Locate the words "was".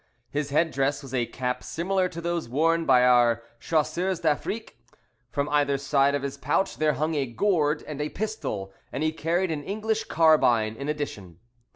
1.03-1.13